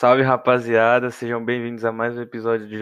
[0.00, 2.78] Salve rapaziada, sejam bem-vindos a mais um episódio de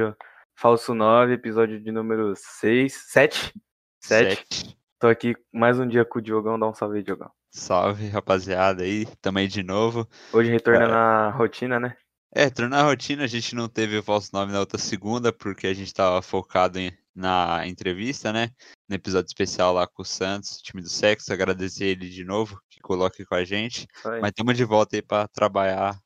[0.55, 3.55] Falso 9, episódio de número 6, 7?
[4.03, 4.77] 7.
[5.01, 7.31] Tô aqui mais um dia com o Diogão, dá um salve aí, Diogão.
[7.51, 10.07] Salve rapaziada aí, tamo aí de novo.
[10.31, 10.95] Hoje retornando é...
[10.95, 11.97] à rotina, né?
[12.35, 15.67] É, tornar a rotina, a gente não teve o falso nome na outra segunda, porque
[15.69, 18.51] a gente tava focado em, na entrevista, né?
[18.87, 21.33] No episódio especial lá com o Santos, time do sexo.
[21.33, 23.87] Agradecer ele de novo, que coloque com a gente.
[24.05, 25.99] Mas estamos de volta aí para trabalhar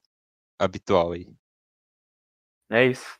[0.60, 1.26] habitual aí.
[2.70, 3.18] É isso.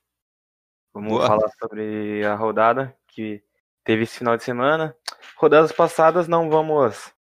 [0.92, 1.26] Vamos Boa.
[1.26, 3.42] falar sobre a rodada que
[3.82, 4.94] teve esse final de semana.
[5.36, 7.12] Rodadas passadas não vamos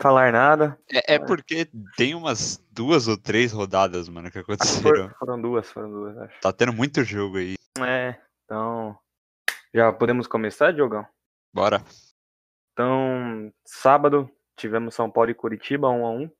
[0.00, 0.78] falar nada.
[0.92, 5.08] É, é, porque tem umas duas ou três rodadas, mano, que aconteceram.
[5.10, 6.40] For, foram duas, foram duas, acho.
[6.40, 7.54] Tá tendo muito jogo aí.
[7.80, 8.98] É, então.
[9.72, 11.06] Já podemos começar, Diogão?
[11.54, 11.82] Bora.
[12.72, 16.30] Então, sábado tivemos São Paulo e Curitiba, 1 a 1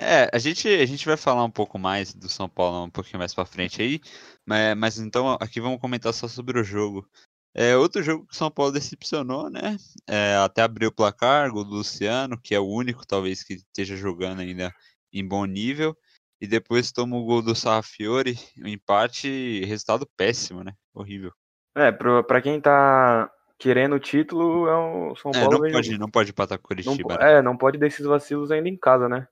[0.00, 3.18] é, a gente, a gente vai falar um pouco mais do São Paulo um pouquinho
[3.18, 4.00] mais pra frente aí,
[4.46, 7.08] mas, mas então aqui vamos comentar só sobre o jogo.
[7.54, 9.76] É outro jogo que o São Paulo decepcionou, né?
[10.08, 13.96] É, até abriu o placar, gol do Luciano, que é o único, talvez, que esteja
[13.96, 14.72] jogando ainda
[15.12, 15.96] em bom nível.
[16.40, 20.72] E depois toma o gol do Sarrafiore, um empate, resultado péssimo, né?
[20.94, 21.32] Horrível.
[21.74, 25.66] É, pra, pra quem tá querendo o título, é o São é, Paulo.
[25.66, 27.14] É, não, pode, não pode empatar com o Curitiba.
[27.14, 27.38] Não, né?
[27.38, 29.26] É, não pode desses vacilos ainda em casa, né?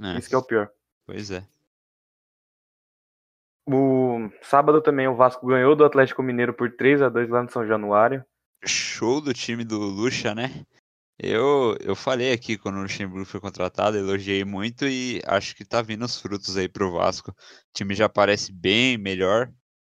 [0.00, 0.18] É.
[0.18, 0.70] Isso que é o pior.
[1.06, 1.44] Pois é.
[3.66, 7.50] O sábado também o Vasco ganhou do Atlético Mineiro por 3 a 2 lá no
[7.50, 8.24] São Januário.
[8.64, 10.64] Show do time do Lucha, né?
[11.18, 15.80] Eu, eu falei aqui quando o Luxemburgo foi contratado, elogiei muito e acho que tá
[15.80, 17.30] vindo os frutos aí pro Vasco.
[17.30, 17.34] O
[17.72, 19.48] time já parece bem melhor,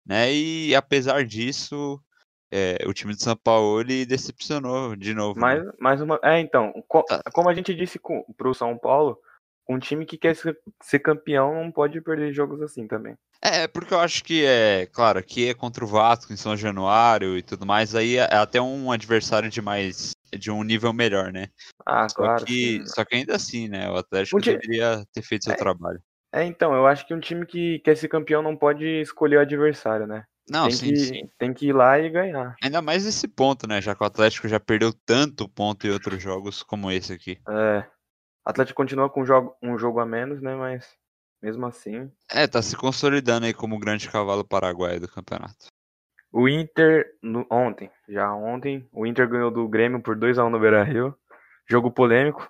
[0.06, 0.33] né?
[0.33, 2.00] E apesar disso,
[2.50, 5.41] é, o time de São Paulo decepcionou de novo.
[5.41, 5.72] Mais, né?
[5.81, 6.21] mais uma.
[6.22, 6.72] É, então,
[7.09, 7.21] tá.
[7.32, 9.19] como a gente disse com, pro São Paulo,
[9.69, 13.16] um time que quer ser campeão não pode perder jogos assim também.
[13.43, 17.37] É, porque eu acho que é, claro, que é contra o Vasco em São Januário
[17.37, 21.49] e tudo mais, aí é até um adversário de mais de um nível melhor, né?
[21.84, 22.44] Ah, só claro.
[22.44, 22.87] Que, sim.
[22.87, 23.91] Só que ainda assim, né?
[23.91, 24.59] O Atlético um time...
[24.59, 26.00] deveria ter feito seu é, trabalho.
[26.33, 29.41] É, então, eu acho que um time que quer ser campeão não pode escolher o
[29.41, 30.25] adversário, né?
[30.48, 31.31] Não, tem sim, que, sim.
[31.38, 32.54] Tem que ir lá e ganhar.
[32.62, 33.81] Ainda mais nesse ponto, né?
[33.81, 37.38] Já que o Atlético já perdeu tanto ponto em outros jogos como esse aqui.
[37.48, 37.84] É.
[38.47, 40.55] Atlético continua com um jogo, um jogo a menos, né?
[40.55, 40.97] Mas
[41.43, 42.11] mesmo assim.
[42.31, 45.67] É, tá se consolidando aí como o grande cavalo paraguaio do campeonato.
[46.33, 50.84] O Inter, no, ontem, já ontem, o Inter ganhou do Grêmio por 2x1 no Beira
[50.84, 51.17] Rio.
[51.69, 52.49] Jogo polêmico.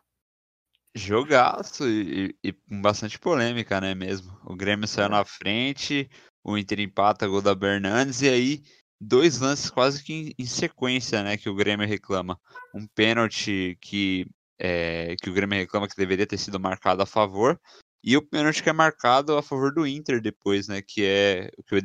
[0.95, 3.95] Jogaço e, e, com bastante polêmica, né?
[3.95, 4.39] Mesmo.
[4.45, 5.11] O Grêmio saiu é.
[5.11, 6.11] na frente,
[6.45, 8.63] o Inter empata gol da Bernandes e aí
[9.01, 11.37] dois lances quase que em, em sequência, né?
[11.37, 12.39] Que o Grêmio reclama.
[12.75, 14.27] Um pênalti que
[14.59, 17.61] é, que o Grêmio reclama que deveria ter sido marcado a favor,
[18.03, 20.81] e o pênalti que é marcado a favor do Inter depois, né?
[20.81, 21.83] Que é o que o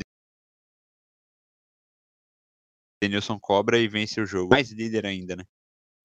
[3.04, 4.52] Denilson cobra e vence o jogo.
[4.52, 5.44] Mais líder ainda, né?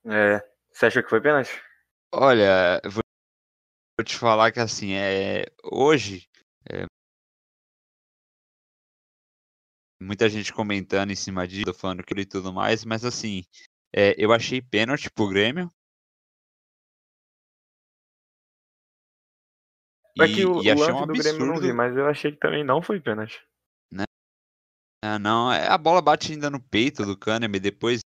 [0.06, 0.56] É.
[0.72, 1.50] Você acha que foi pênalti?
[2.14, 3.02] Olha, vou
[4.04, 6.26] te falar que assim, é, hoje.
[6.70, 6.86] É,
[10.00, 13.44] muita gente comentando em cima disso, falando que e tudo mais, mas assim,
[13.94, 15.70] é, eu achei pênalti pro Grêmio,
[20.18, 22.38] É que o, e o lance um do Grêmio não vi, mas eu achei que
[22.38, 23.38] também não foi pênalti.
[23.92, 24.04] Né?
[25.04, 28.00] Ah, não, é, a bola bate ainda no peito do Kahneman, depois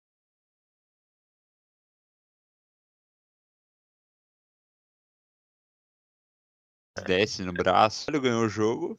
[7.07, 8.11] desce no braço.
[8.11, 8.99] Ele ganhou o jogo.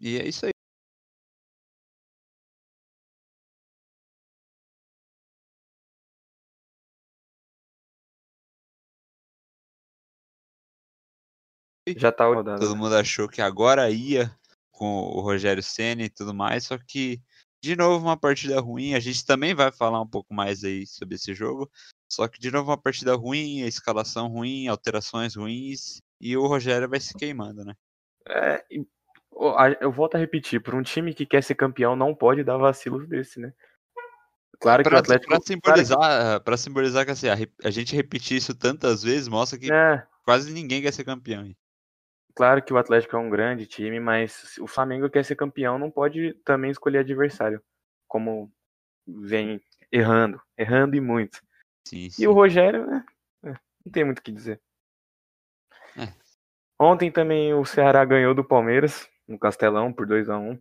[0.00, 0.53] E é isso aí.
[11.96, 12.60] Já tá rodando.
[12.60, 12.80] Todo né?
[12.80, 14.30] mundo achou que agora ia
[14.70, 17.20] com o Rogério Senna e tudo mais, só que
[17.62, 18.94] de novo uma partida ruim.
[18.94, 21.70] A gente também vai falar um pouco mais aí sobre esse jogo.
[22.10, 26.88] Só que de novo uma partida ruim, a escalação ruim, alterações ruins e o Rogério
[26.88, 27.74] vai se queimando, né?
[28.28, 28.64] É,
[29.80, 33.08] eu volto a repetir, por um time que quer ser campeão não pode dar vacilos
[33.08, 33.52] desse, né?
[34.60, 36.44] Claro pra, que o Atlético para simbolizar, claro que...
[36.44, 40.06] para simbolizar que assim, a, a, gente repetir isso tantas vezes mostra que é.
[40.24, 41.54] quase ninguém quer ser campeão.
[42.34, 45.90] Claro que o Atlético é um grande time, mas o Flamengo quer ser campeão, não
[45.90, 47.62] pode também escolher adversário,
[48.08, 48.52] como
[49.06, 49.60] vem
[49.92, 51.40] errando, errando e muito.
[51.86, 52.22] Sim, sim.
[52.22, 53.04] E o Rogério, né?
[53.44, 53.50] É,
[53.84, 54.60] não tem muito o que dizer.
[55.96, 56.12] É.
[56.78, 60.58] Ontem também o Ceará ganhou do Palmeiras, no Castelão, por 2 a 1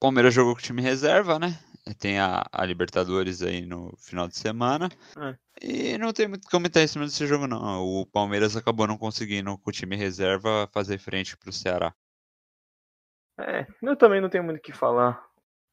[0.00, 1.58] Palmeiras jogou com o time reserva, né?
[1.98, 4.88] Tem a, a Libertadores aí no final de semana.
[5.18, 5.36] É.
[5.60, 7.82] E não tem muito comentar em cima desse jogo, não.
[7.82, 11.94] O Palmeiras acabou não conseguindo, com o time reserva, fazer frente pro Ceará.
[13.38, 15.22] É, eu também não tenho muito o que falar.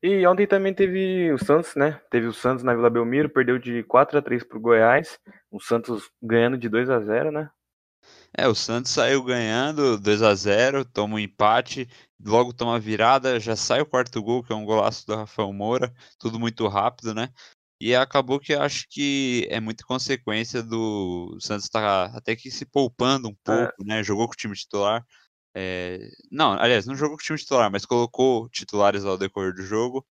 [0.04, 2.02] E ontem também teve o Santos, né?
[2.10, 5.20] Teve o Santos na Vila Belmiro, perdeu de 4 a 3 pro Goiás.
[5.52, 7.50] O Santos ganhando de 2 a 0 né?
[8.38, 11.88] É, o Santos saiu ganhando 2 a 0 toma um empate,
[12.24, 15.94] logo toma virada, já sai o quarto gol, que é um golaço do Rafael Moura,
[16.18, 17.30] tudo muito rápido, né?
[17.82, 22.66] E acabou que acho que é muita consequência do Santos estar tá até que se
[22.66, 23.86] poupando um pouco, é.
[23.86, 24.04] né?
[24.04, 25.06] Jogou com o time titular.
[25.56, 26.10] É...
[26.32, 30.06] Não, aliás, não jogou com o time titular, mas colocou titulares ao decorrer do jogo.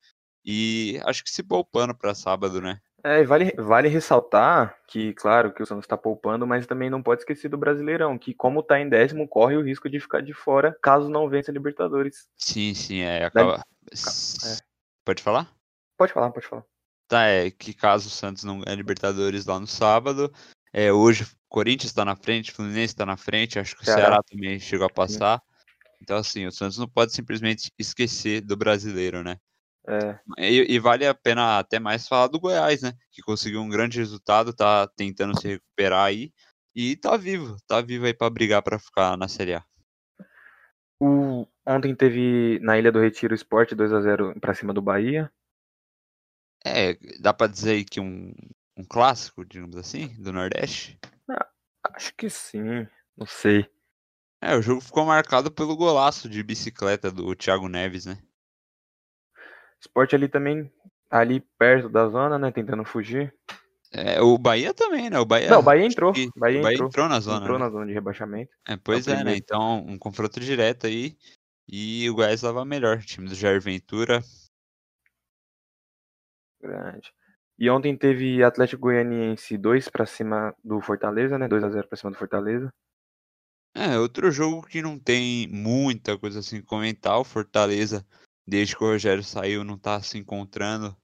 [0.45, 2.79] E acho que se poupando para sábado, né?
[3.07, 7.21] É, vale, vale ressaltar que, claro, que o Santos está poupando, mas também não pode
[7.21, 10.77] esquecer do Brasileirão, que como está em décimo, corre o risco de ficar de fora
[10.81, 12.27] caso não vença a Libertadores.
[12.35, 13.23] Sim, sim, é.
[13.23, 13.63] Acaba...
[13.89, 14.57] É.
[15.05, 15.49] Pode falar?
[15.97, 16.65] Pode falar, pode falar.
[17.07, 20.29] Tá, é que caso o Santos não ganhe Libertadores lá no sábado,
[20.73, 23.85] é, hoje o Corinthians está na frente, o Fluminense está na frente, acho que o
[23.85, 25.41] Ceará, Ceará também chegou a passar.
[26.01, 29.39] Então, assim, o Santos não pode simplesmente esquecer do brasileiro, né?
[29.87, 30.19] É.
[30.37, 32.91] E, e, vale a pena até mais falar do Goiás, né?
[33.09, 36.33] Que conseguiu um grande resultado, tá tentando se recuperar aí
[36.75, 39.65] e tá vivo, tá vivo aí para brigar para ficar na Série A.
[40.99, 45.31] O, ontem teve na Ilha do Retiro Esporte 2 a 0 para cima do Bahia.
[46.65, 48.33] É, dá para dizer que um,
[48.75, 50.99] um clássico, digamos assim, do Nordeste?
[51.29, 51.47] Ah,
[51.95, 52.85] acho que sim,
[53.15, 53.69] não sei.
[54.41, 58.21] É, o jogo ficou marcado pelo golaço de bicicleta do Thiago Neves, né?
[59.79, 60.71] Esporte ali também,
[61.09, 62.51] ali perto da zona, né?
[62.51, 63.33] Tentando fugir.
[63.91, 65.19] É, o Bahia também, né?
[65.19, 66.11] O Bahia, Não, o Bahia entrou.
[66.11, 66.29] Que...
[66.35, 67.41] Bahia, Bahia entrou, entrou, na zona.
[67.41, 67.65] Entrou né?
[67.65, 68.51] na zona de rebaixamento.
[68.67, 69.35] É, pois é, é né?
[69.35, 71.17] Então, um confronto direto aí.
[71.67, 72.97] E o Goiás leva melhor.
[72.97, 74.21] O time do Jair Ventura.
[76.61, 77.13] Grande.
[77.59, 81.47] E ontem teve Atlético Goianiense 2 para cima do Fortaleza, né?
[81.47, 82.71] 2 a 0 para cima do Fortaleza.
[83.75, 87.17] É, outro jogo que não tem muita coisa assim comentar.
[87.19, 88.05] O Fortaleza
[88.47, 90.95] desde que o Rogério saiu, não está se encontrando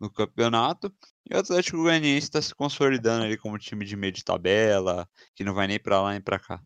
[0.00, 0.92] no campeonato.
[1.28, 5.44] E o Atlético Goianiense está se consolidando ali como time de meio de tabela, que
[5.44, 6.60] não vai nem para lá nem para cá.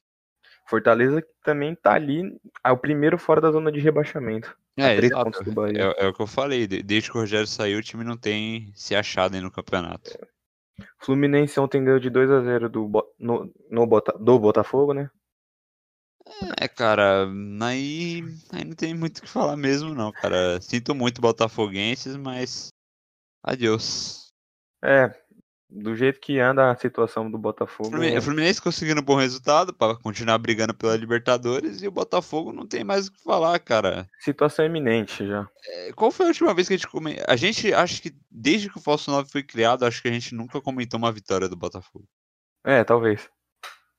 [0.68, 2.22] Fortaleza também está ali,
[2.64, 4.56] é o primeiro fora da zona de rebaixamento.
[4.76, 5.42] É, exato.
[5.76, 6.66] É, é, o que eu falei.
[6.66, 10.10] Desde que o Rogério saiu, o time não tem se achado aí no campeonato.
[10.10, 10.84] É.
[10.98, 13.86] Fluminense ontem ganhou de 2 a 0 do, no, no,
[14.18, 15.10] do Botafogo, né?
[16.60, 17.26] É, cara,
[17.62, 18.22] aí,
[18.52, 20.60] aí não tem muito o que falar mesmo, não, cara.
[20.60, 22.68] Sinto muito botafoguenses, mas.
[23.42, 24.32] Adeus.
[24.84, 25.14] É,
[25.72, 27.96] do jeito que anda a situação do Botafogo.
[27.96, 32.66] O Fluminense conseguindo um bom resultado para continuar brigando pela Libertadores e o Botafogo não
[32.66, 34.08] tem mais o que falar, cara.
[34.20, 35.48] Situação iminente já.
[35.66, 37.24] É, qual foi a última vez que a gente comentou?
[37.26, 40.34] A gente acho que desde que o Falso 9 foi criado, acho que a gente
[40.34, 42.04] nunca comentou uma vitória do Botafogo.
[42.64, 43.28] É, talvez.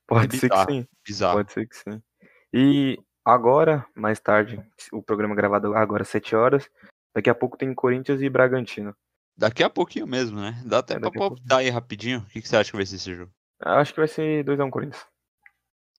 [0.06, 0.86] Pode é ser que sim.
[1.04, 1.38] Bizarro.
[1.38, 2.02] Pode ser que sim.
[2.56, 6.70] E agora, mais tarde, o programa gravado agora às 7 horas.
[7.12, 8.94] Daqui a pouco tem Corinthians e Bragantino.
[9.36, 10.62] Daqui a pouquinho mesmo, né?
[10.64, 12.20] Dá até é, pra palpitar aí rapidinho.
[12.20, 13.32] O que, que, você acha que vai ser esse jogo?
[13.58, 15.06] Acho que vai ser 2x1 Corinthians.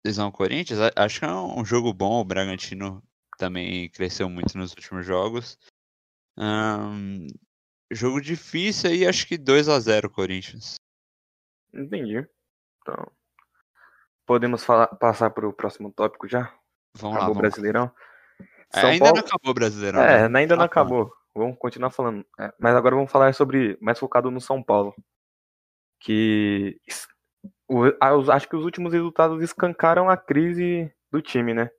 [0.08, 0.80] 2x1 Corinthians?
[0.96, 2.22] Acho que é um jogo bom.
[2.22, 3.04] O Bragantino
[3.38, 5.58] também cresceu muito nos últimos jogos.
[6.38, 7.28] Um,
[7.92, 10.76] jogo difícil aí, acho que 2x0 Corinthians.
[11.74, 12.26] Entendi.
[12.82, 13.12] Então,
[14.26, 16.52] Podemos falar, passar para o próximo tópico já?
[16.98, 17.40] Vamos acabou lá.
[17.40, 17.92] o Brasileirão?
[18.74, 19.20] É, ainda Paulo...
[19.20, 20.02] não acabou o Brasileirão.
[20.02, 20.40] É, né?
[20.40, 21.12] ainda não acabou.
[21.36, 22.26] Vamos continuar falando.
[22.40, 23.78] É, mas agora vamos falar sobre.
[23.82, 24.94] Mais focado no São Paulo.
[26.00, 26.80] Que.
[27.68, 27.84] O,
[28.32, 31.70] acho que os últimos resultados escancaram a crise do time, né?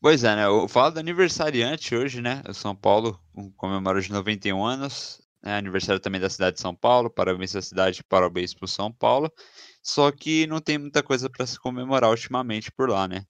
[0.00, 0.46] Pois é, né?
[0.46, 2.42] Eu falo do aniversariante hoje, né?
[2.48, 3.18] O São Paulo
[3.56, 5.20] comemora de 91 anos.
[5.42, 7.10] É aniversário também da cidade de São Paulo.
[7.10, 9.32] Parabéns à cidade, parabéns pro São Paulo.
[9.82, 13.24] Só que não tem muita coisa para se comemorar ultimamente por lá, né?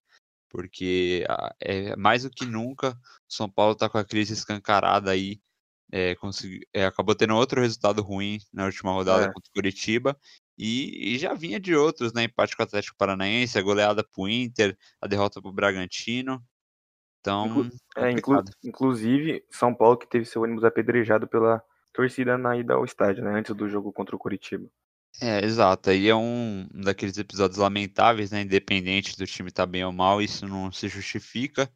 [0.49, 1.25] Porque
[1.61, 5.41] é, mais do que nunca, São Paulo está com a crise escancarada aí.
[5.93, 9.33] É, consegui, é, acabou tendo outro resultado ruim na última rodada é.
[9.33, 10.17] contra o Curitiba.
[10.59, 12.25] E, e, já vinha de outros, né?
[12.25, 16.45] Empate com o Atlético Paranaense, a goleada pro Inter, a derrota pro Bragantino.
[17.21, 17.47] Então.
[17.47, 22.75] Inclu é, inclu inclusive, São Paulo que teve seu ônibus apedrejado pela torcida na ida
[22.75, 23.33] ao estádio, né?
[23.33, 24.69] Antes do jogo contra o Curitiba.
[25.19, 25.91] É, exato.
[25.91, 28.43] Aí é um daqueles episódios lamentáveis, né?
[28.43, 31.71] Independente do time estar tá bem ou mal, isso não se justifica.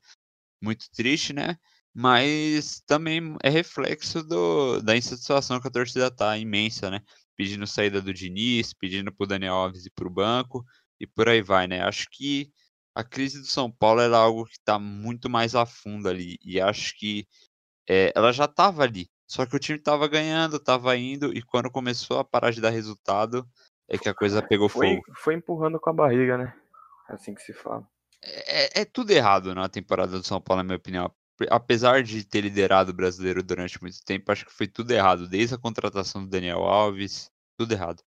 [0.63, 1.59] Muito triste, né?
[1.95, 7.01] Mas também é reflexo do, da insatisfação que a torcida tá imensa, né?
[7.37, 10.65] Pedindo saída do Diniz, pedindo pro Daniel Alves ir pro banco
[11.01, 11.83] e por aí vai, né?
[11.83, 12.51] Acho que
[12.95, 16.39] a crise do São Paulo é algo que tá muito mais a fundo ali.
[16.43, 17.27] E acho que
[17.89, 19.09] é, ela já estava ali.
[19.35, 22.71] Só que o time tava ganhando, tava indo, e quando começou a parar de dar
[22.71, 23.45] resultado,
[23.89, 25.03] é que a coisa pegou Foi, fogo.
[25.17, 26.55] foi empurrando com a barriga, né?
[27.11, 27.85] É Assim que se fala.
[28.23, 31.13] É, é tudo errado na temporada do São Paulo, na minha opinião.
[31.51, 35.29] Apesar de ter liderado o brasileiro durante muito tempo, acho que foi tudo errado.
[35.29, 38.05] Desde a contratação do Daniel Alves, tudo errado.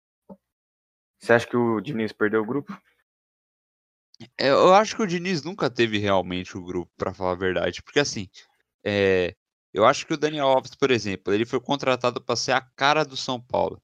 [1.19, 2.79] Você acha que o Diniz perdeu o grupo?
[4.37, 7.83] É, Eu acho que o Diniz nunca teve realmente o grupo, pra falar a verdade.
[7.83, 8.29] Porque assim,
[8.85, 9.35] é,
[9.75, 13.05] eu acho que o Daniel Alves, por exemplo, ele foi contratado para ser a cara
[13.05, 13.83] do São Paulo.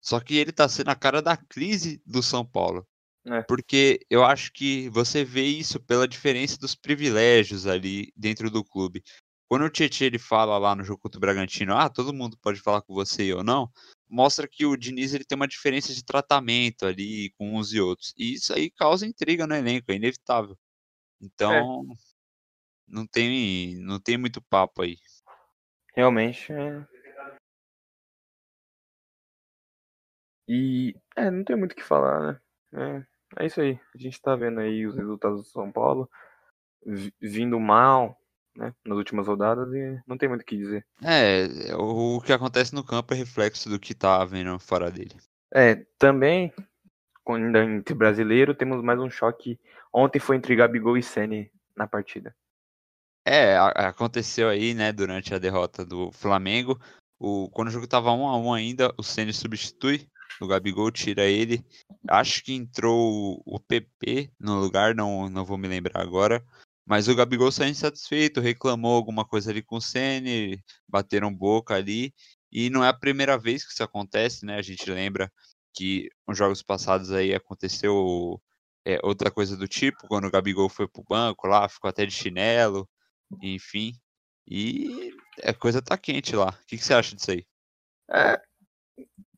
[0.00, 2.86] Só que ele tá sendo a cara da crise do São Paulo.
[3.26, 3.42] É.
[3.42, 9.02] Porque eu acho que você vê isso pela diferença dos privilégios ali dentro do clube.
[9.48, 12.60] Quando o Tietchan ele fala lá no jogo contra o Bragantino, ah, todo mundo pode
[12.60, 13.68] falar com você ou não,
[14.08, 18.14] mostra que o Diniz ele tem uma diferença de tratamento ali com uns e outros.
[18.16, 20.56] E isso aí causa intriga no elenco, é inevitável.
[21.20, 21.84] Então,
[22.86, 24.96] não tem não tem muito papo aí.
[25.94, 26.86] Realmente é.
[30.48, 32.20] E é, não tem muito o que falar,
[32.72, 33.06] né?
[33.38, 33.78] É, é isso aí.
[33.94, 36.10] A gente tá vendo aí os resultados do São Paulo
[36.84, 38.18] vi- vindo mal,
[38.56, 38.74] né?
[38.84, 40.86] Nas últimas rodadas e não tem muito o que dizer.
[41.02, 45.14] É, o que acontece no campo é reflexo do que tá havendo fora dele.
[45.54, 46.52] É, também,
[47.28, 49.60] ainda entre brasileiro, temos mais um choque.
[49.92, 52.34] Ontem foi entre Gabigol e Ceni na partida.
[53.24, 56.80] É, aconteceu aí, né, durante a derrota do Flamengo.
[57.18, 60.08] O, quando o jogo tava 1 a 1 ainda, o Ceni substitui,
[60.40, 61.64] o Gabigol tira ele.
[62.08, 66.44] Acho que entrou o PP no lugar, não, não vou me lembrar agora.
[66.84, 72.12] Mas o Gabigol saiu insatisfeito, reclamou alguma coisa ali com o Ceni, bateram boca ali.
[72.50, 74.56] E não é a primeira vez que isso acontece, né?
[74.56, 75.32] A gente lembra
[75.74, 78.42] que nos jogos passados aí aconteceu
[78.84, 82.12] é, outra coisa do tipo, quando o Gabigol foi pro banco lá, ficou até de
[82.12, 82.88] chinelo
[83.40, 83.92] enfim.
[84.46, 86.48] E a coisa tá quente lá.
[86.48, 87.46] O que, que você acha disso aí?
[88.10, 88.40] É,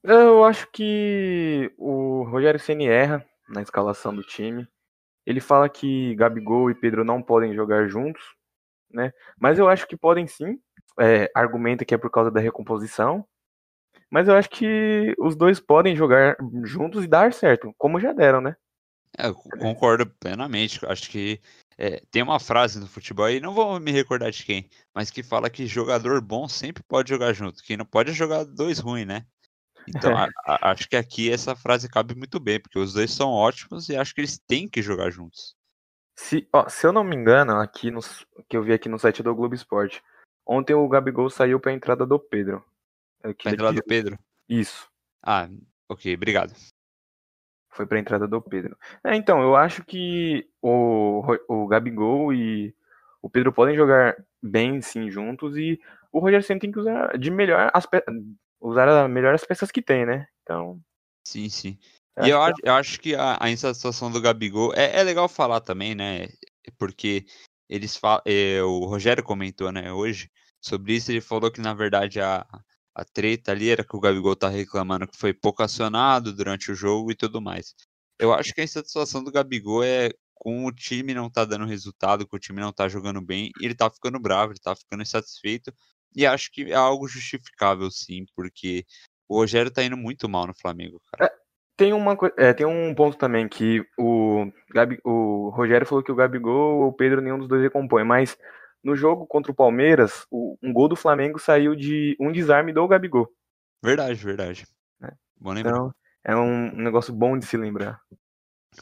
[0.03, 4.67] eu acho que o Rogério Ceni erra na escalação do time.
[5.27, 8.23] Ele fala que Gabigol e Pedro não podem jogar juntos,
[8.91, 9.13] né?
[9.39, 10.59] Mas eu acho que podem sim.
[11.01, 13.27] É, argumenta que é por causa da recomposição.
[14.11, 18.41] Mas eu acho que os dois podem jogar juntos e dar certo, como já deram,
[18.41, 18.55] né?
[19.17, 20.85] É, eu concordo plenamente.
[20.87, 21.41] Acho que
[21.79, 25.23] é, tem uma frase no futebol aí, não vou me recordar de quem, mas que
[25.23, 27.63] fala que jogador bom sempre pode jogar junto.
[27.63, 29.27] Quem não pode é jogar dois ruins, né?
[29.87, 33.31] Então, a- a- acho que aqui essa frase cabe muito bem, porque os dois são
[33.31, 35.55] ótimos e acho que eles têm que jogar juntos.
[36.17, 38.01] Se, ó, se eu não me engano, aqui no,
[38.49, 40.03] que eu vi aqui no site do Globo Esporte,
[40.47, 42.65] ontem o Gabigol saiu para a entrada do Pedro.
[43.23, 44.19] É que Pra ele entrar do Pedro.
[44.49, 44.89] Isso.
[45.23, 45.49] Ah,
[45.89, 46.55] ok, obrigado.
[47.75, 48.77] Foi pra entrada do Pedro.
[49.03, 52.75] É, então, eu acho que o, o Gabigol e
[53.21, 55.57] o Pedro podem jogar bem, sim, juntos.
[55.57, 55.81] E
[56.13, 58.05] o Rogério Ceni tem que usar de melhor as pe-
[58.61, 60.27] usar a melhor as peças que tem, né?
[60.43, 60.81] Então.
[61.27, 61.79] Sim, sim.
[62.17, 65.03] eu E eu acho acho, eu acho que a, a insatisfação do Gabigol é, é
[65.03, 66.29] legal falar também, né?
[66.79, 67.27] Porque
[67.69, 68.23] eles falam,
[68.67, 71.11] o Rogério comentou, né, hoje sobre isso.
[71.11, 72.47] Ele falou que na verdade a,
[72.95, 76.75] a treta ali era que o Gabigol tá reclamando que foi pouco acionado durante o
[76.75, 77.75] jogo e tudo mais.
[78.19, 82.27] Eu acho que a insatisfação do Gabigol é com o time não tá dando resultado,
[82.27, 85.03] com o time não tá jogando bem, e ele tá ficando bravo, ele tá ficando
[85.03, 85.73] insatisfeito.
[86.15, 88.85] E acho que é algo justificável, sim, porque
[89.29, 91.33] o Rogério tá indo muito mal no Flamengo, cara.
[91.77, 96.15] Tem, uma, é, tem um ponto também que o, Gabi, o Rogério falou que o
[96.15, 98.39] Gabigol ou o Pedro nenhum dos dois recompõe, mas
[98.85, 102.87] no jogo contra o Palmeiras, o- um gol do Flamengo saiu de um desarme do
[102.87, 103.29] Gabigol.
[103.83, 104.67] Verdade, verdade.
[105.03, 105.13] É.
[105.41, 108.01] Bom lembrar, Então, é um negócio bom de se lembrar.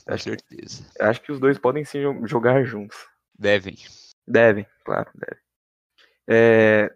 [0.05, 0.85] com acho certeza.
[1.01, 2.97] Acho que os dois podem sim jo- jogar juntos.
[3.39, 3.77] Devem.
[4.27, 5.43] Devem, claro, devem.
[6.29, 6.95] É,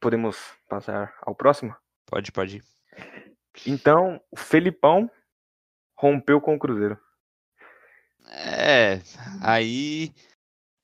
[0.00, 0.36] podemos
[0.68, 1.74] passar ao próximo?
[2.06, 2.64] Pode, pode ir.
[3.66, 5.10] Então, o Felipão
[5.98, 6.98] rompeu com o Cruzeiro.
[8.26, 9.00] É,
[9.42, 10.12] aí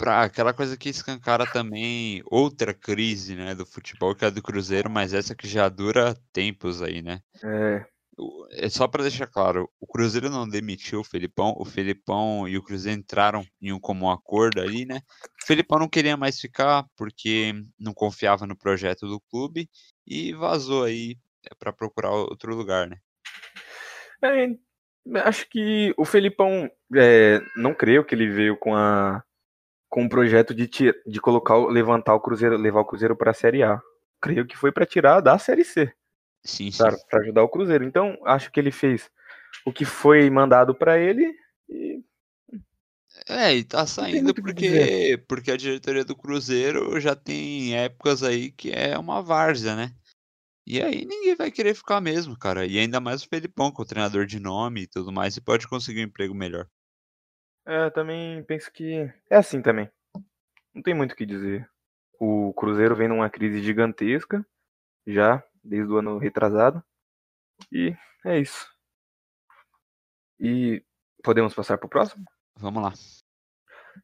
[0.01, 4.43] para aquela coisa que escancara também outra crise, né, do futebol, que é a do
[4.43, 7.21] Cruzeiro, mas essa que já dura tempos aí, né?
[7.45, 7.85] É,
[8.53, 12.63] É só para deixar claro, o Cruzeiro não demitiu o Felipão, o Felipão e o
[12.63, 15.03] Cruzeiro entraram em um comum acordo ali, né?
[15.43, 19.69] O Felipão não queria mais ficar porque não confiava no projeto do clube
[20.07, 21.19] e vazou aí
[21.59, 22.97] para procurar outro lugar, né?
[24.25, 29.23] é, acho que o Felipão, é, não creio que ele veio com a
[29.91, 33.35] com o projeto de, ti- de colocar, levantar o Cruzeiro, levar o Cruzeiro para a
[33.35, 33.81] Série A.
[34.23, 35.93] Creio que foi para tirar da Série C.
[36.45, 36.79] Sim, sim.
[36.79, 37.85] para ajudar o Cruzeiro.
[37.85, 39.11] Então, acho que ele fez
[39.67, 41.35] o que foi mandado para ele
[41.69, 42.03] e
[43.29, 48.53] É, e tá saindo que porque, porque a diretoria do Cruzeiro já tem épocas aí
[48.53, 49.93] que é uma várzea, né?
[50.67, 52.65] E aí ninguém vai querer ficar mesmo, cara.
[52.65, 55.67] E ainda mais o Felipão, com o treinador de nome e tudo mais, e pode
[55.67, 56.69] conseguir um emprego melhor.
[57.67, 59.91] É, também penso que é assim também.
[60.75, 61.69] Não tem muito o que dizer.
[62.19, 64.45] O Cruzeiro vem numa crise gigantesca,
[65.07, 66.83] já, desde o ano retrasado.
[67.73, 68.69] E é isso.
[70.39, 70.83] E
[71.23, 72.25] podemos passar pro próximo?
[72.57, 72.93] Vamos lá.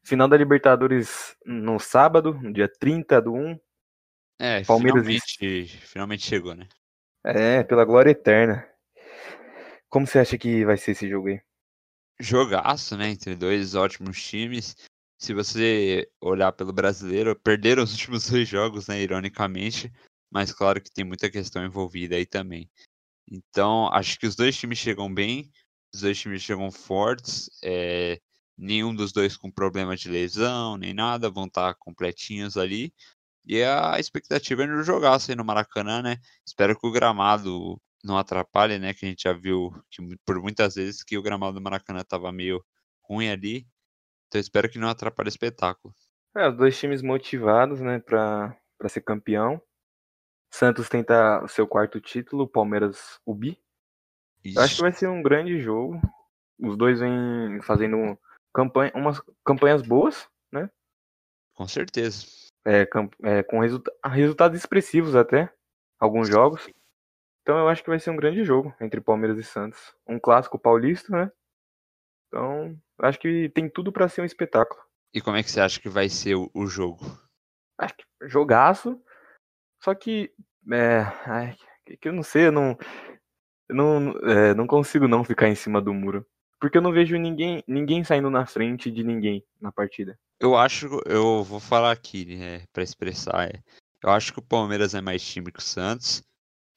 [0.03, 3.59] Final da Libertadores no sábado, no dia 30 do 1.
[4.39, 6.67] É, Palmeiras finalmente, finalmente chegou, né?
[7.23, 8.67] É, pela glória eterna.
[9.89, 11.41] Como você acha que vai ser esse jogo aí?
[12.19, 13.09] Jogaço, né?
[13.09, 14.75] Entre dois ótimos times.
[15.19, 19.01] Se você olhar pelo brasileiro, perderam os últimos dois jogos, né?
[19.01, 19.91] Ironicamente.
[20.31, 22.69] Mas claro que tem muita questão envolvida aí também.
[23.29, 25.51] Então, acho que os dois times chegam bem,
[25.93, 27.49] os dois times chegam fortes.
[27.63, 28.19] É,
[28.57, 32.93] nenhum dos dois com problema de lesão, nem nada, vão estar completinhos ali.
[33.45, 36.17] E a expectativa é no jogaço aí no Maracanã, né?
[36.45, 38.93] Espero que o gramado não atrapalhe, né?
[38.93, 42.31] Que a gente já viu que por muitas vezes que o gramado do Maracanã estava
[42.31, 42.63] meio
[43.01, 43.67] ruim ali.
[44.27, 45.93] Então espero que não atrapalhe o espetáculo.
[46.35, 49.61] É, os dois times motivados, né, pra, pra ser campeão.
[50.53, 53.59] Santos tenta o seu quarto título, Palmeiras o bi.
[54.43, 55.99] Eu acho que vai ser um grande jogo.
[56.59, 58.17] Os dois vêm fazendo
[58.53, 60.69] campanha, umas campanhas boas, né?
[61.53, 62.25] Com certeza.
[62.65, 62.87] É,
[63.23, 65.51] é, com resulta resultados expressivos até,
[65.99, 66.67] alguns jogos.
[67.47, 69.95] Então eu acho que vai ser um grande jogo entre Palmeiras e Santos.
[70.05, 71.31] Um clássico paulista, né?
[72.27, 74.81] Então, acho que tem tudo para ser um espetáculo.
[75.13, 77.05] E como é que você acha que vai ser o, o jogo?
[77.77, 79.01] Acho que jogaço.
[79.81, 80.29] Só que.
[80.69, 81.55] É, ai,
[82.01, 82.77] que eu não sei, eu não.
[83.69, 86.27] Eu não, é, não consigo não ficar em cima do muro.
[86.59, 90.19] Porque eu não vejo ninguém, ninguém saindo na frente de ninguém na partida.
[90.37, 93.47] Eu acho, eu vou falar aqui, né, para expressar.
[93.47, 93.63] É,
[94.03, 96.26] eu acho que o Palmeiras é mais time que o Santos,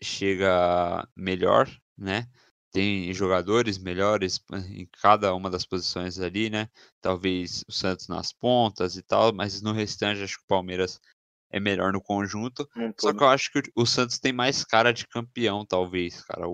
[0.02, 2.26] chega melhor, né?
[2.72, 6.68] Tem jogadores melhores em cada uma das posições ali, né?
[7.00, 11.00] Talvez o Santos nas pontas e tal, mas no restante acho que o Palmeiras
[11.50, 12.68] é melhor no conjunto.
[12.98, 16.46] Só que eu acho que o Santos tem mais cara de campeão, talvez, cara.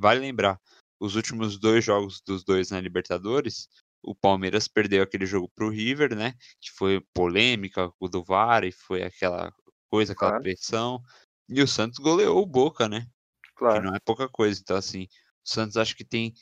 [0.00, 0.58] Vale lembrar,
[0.98, 3.68] os últimos dois jogos dos dois na Libertadores,
[4.02, 6.34] o Palmeiras perdeu aquele jogo para o River, né?
[6.60, 9.52] Que foi polêmica, o do VAR e foi aquela
[9.88, 10.42] coisa, aquela claro.
[10.42, 11.00] pressão.
[11.50, 13.06] E o Santos goleou o Boca, né?
[13.56, 13.80] Claro.
[13.80, 14.60] Que não é pouca coisa.
[14.62, 15.04] Então, assim,
[15.44, 16.32] o Santos acho que tem.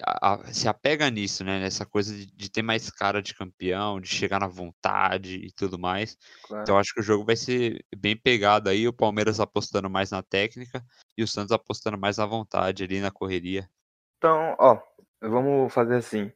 [0.00, 1.60] A, a, se apega nisso, né?
[1.60, 5.78] Nessa coisa de, de, ter mais cara de campeão, de chegar na vontade e tudo
[5.78, 6.16] mais.
[6.46, 6.62] Claro.
[6.62, 8.86] Então, acho que o jogo vai ser bem pegado aí.
[8.86, 10.82] O Palmeiras apostando mais na técnica
[11.18, 13.68] e o Santos apostando mais na vontade ali na correria.
[14.16, 14.80] Então, ó,
[15.20, 16.32] vamos fazer assim.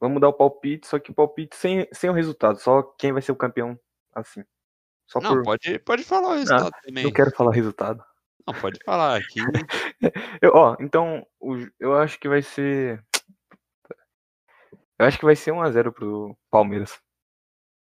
[0.00, 3.22] Vamos dar o palpite, só que o palpite sem, sem o resultado, só quem vai
[3.22, 3.78] ser o campeão
[4.14, 4.44] assim.
[5.06, 5.42] Só não, por...
[5.42, 7.04] pode, pode falar o resultado não, também.
[7.04, 8.04] Não quero falar o resultado.
[8.46, 9.40] Não, pode falar aqui.
[10.42, 11.26] eu, ó, então,
[11.78, 13.02] eu acho que vai ser.
[14.96, 17.00] Eu acho que vai ser 1x0 pro Palmeiras.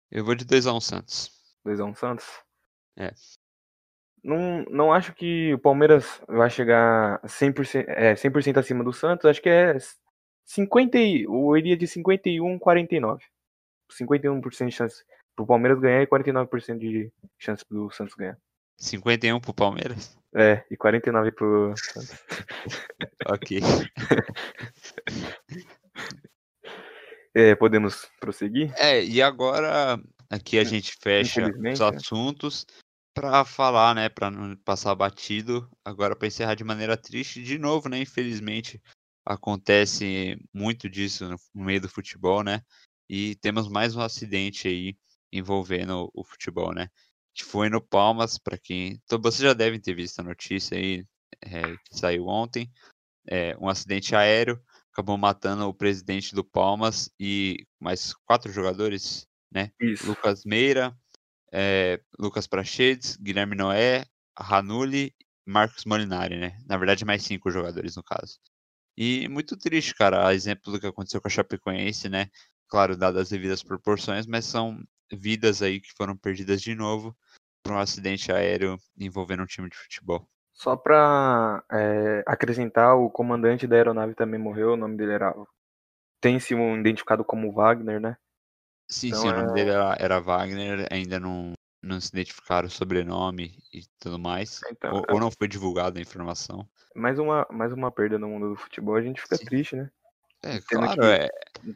[0.10, 1.30] Eu vou de 2x1 Santos.
[1.68, 2.26] 2x1 Santos?
[2.98, 3.12] É.
[4.24, 9.26] Não, não acho que o Palmeiras vai chegar 100%, é, 100 acima do Santos.
[9.26, 9.76] Acho que é
[10.46, 13.26] 50, eu iria de 51 49.
[13.92, 15.04] 51% de chance
[15.42, 18.38] pro Palmeiras ganhar e 49% de chance do Santos ganhar.
[18.78, 20.18] 51 pro Palmeiras?
[20.34, 22.18] É, e 49 pro Santos.
[23.28, 23.60] ok.
[27.34, 28.72] é, podemos prosseguir?
[28.78, 30.00] É, e agora
[30.30, 31.84] aqui a gente fecha os é.
[31.84, 32.66] assuntos
[33.14, 35.70] para falar, né, para não passar batido.
[35.84, 38.82] Agora para encerrar de maneira triste de novo, né, infelizmente
[39.26, 42.64] acontece muito disso no meio do futebol, né?
[43.08, 44.98] E temos mais um acidente aí
[45.32, 46.90] envolvendo o futebol, né?
[47.34, 49.00] Que foi no Palmas, para quem.
[49.04, 51.06] Então, vocês já devem ter visto a notícia aí,
[51.42, 52.70] é, que saiu ontem.
[53.28, 59.72] É, um acidente aéreo acabou matando o presidente do Palmas e mais quatro jogadores, né?
[59.80, 60.06] Isso.
[60.06, 60.96] Lucas Meira,
[61.52, 64.06] é, Lucas Prachedes, Guilherme Noé,
[64.38, 65.14] Ranulli
[65.46, 66.58] Marcos Molinari, né?
[66.66, 68.38] Na verdade, mais cinco jogadores no caso.
[68.98, 72.30] E muito triste, cara, exemplo do que aconteceu com a Chapecoense, né?
[72.68, 77.16] Claro, dadas as devidas proporções, mas são vidas aí que foram perdidas de novo
[77.64, 80.28] por um acidente aéreo envolvendo um time de futebol.
[80.54, 85.34] Só para é, acrescentar, o comandante da aeronave também morreu, o nome dele era.
[86.20, 88.16] Tem-se um identificado como Wagner, né?
[88.88, 89.32] Sim, então, sim, é...
[89.32, 94.20] o nome dele era, era, Wagner, ainda não, não se identificaram o sobrenome e tudo
[94.20, 94.60] mais.
[94.70, 95.14] Então, ou, é...
[95.14, 96.68] ou, não foi divulgada a informação.
[96.96, 99.46] Mais uma, mais uma perda no mundo do futebol, a gente fica sim.
[99.46, 99.90] triste, né?
[100.44, 101.30] É, tendo claro, que, é.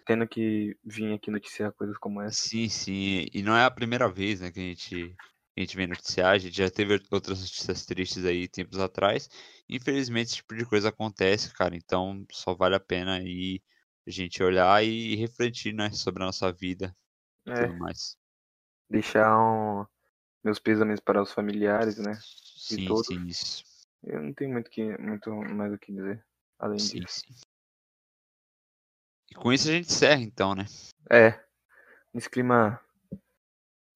[0.06, 2.49] Tendo que vir aqui noticiar coisas como essa.
[2.49, 3.28] Sim, sim.
[3.34, 5.15] E não é a primeira vez, né, que a gente
[5.58, 9.30] a gente vem noticiar, a gente já teve outras notícias tristes aí tempos atrás.
[9.69, 13.62] Infelizmente, esse tipo de coisa acontece, cara, então só vale a pena aí
[14.06, 16.93] a gente olhar e refletir, né, sobre a nossa vida
[17.45, 18.17] e É, tudo mais.
[18.89, 19.86] deixar um...
[20.43, 22.13] meus pêsames para os familiares, né?
[22.58, 23.08] Sim, todos.
[23.08, 23.63] sim, isso.
[24.04, 26.25] Eu não tenho muito, que, muito mais o que dizer
[26.60, 27.21] além Sim, disso.
[27.28, 27.34] sim.
[29.29, 30.65] E com isso a gente encerra, então, né?
[31.09, 31.39] É,
[32.13, 32.79] nesse clima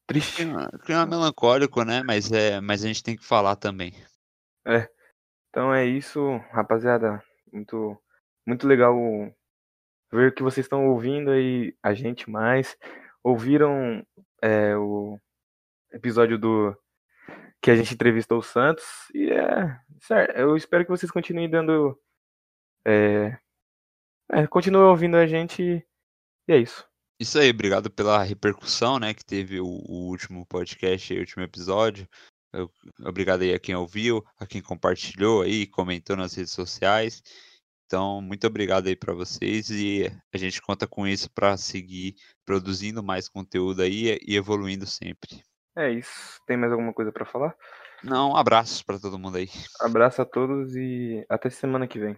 [0.08, 0.38] triste.
[0.38, 2.02] Clima, clima melancólico, né?
[2.04, 3.94] Mas, é, mas a gente tem que falar também.
[5.50, 7.24] Então é isso, rapaziada.
[7.52, 7.98] Muito,
[8.46, 8.96] muito legal
[10.12, 12.78] ver que vocês estão ouvindo aí a gente mais.
[13.24, 14.06] Ouviram
[14.42, 15.20] é, o
[15.92, 16.76] episódio do
[17.62, 20.38] que a gente entrevistou o Santos e é certo.
[20.38, 22.00] Eu espero que vocês continuem dando,
[22.86, 23.38] é,
[24.32, 25.62] é, continuem ouvindo a gente
[26.48, 26.88] e é isso.
[27.20, 32.08] Isso aí, obrigado pela repercussão, né, que teve o, o último podcast, o último episódio.
[32.54, 32.72] Eu-
[33.06, 37.22] obrigado aí a quem ouviu, a quem compartilhou aí, comentou nas redes sociais.
[37.86, 42.16] Então, muito obrigado aí para vocês e a gente conta com isso para seguir
[42.46, 45.44] produzindo mais conteúdo aí e evoluindo sempre.
[45.76, 46.40] É isso.
[46.46, 47.56] Tem mais alguma coisa pra falar?
[48.04, 49.50] Não, abraços para todo mundo aí.
[49.82, 52.16] Abraço a todos e até semana que vem.